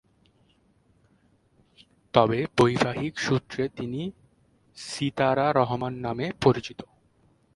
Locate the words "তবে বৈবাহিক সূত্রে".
2.13-3.63